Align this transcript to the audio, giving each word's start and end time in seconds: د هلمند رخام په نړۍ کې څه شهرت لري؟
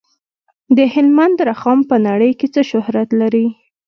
د 0.77 0.79
هلمند 0.93 1.37
رخام 1.49 1.79
په 1.89 1.95
نړۍ 2.07 2.31
کې 2.39 2.47
څه 2.53 2.61
شهرت 2.71 3.09
لري؟ 3.21 3.45